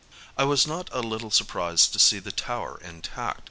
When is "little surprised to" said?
1.01-1.99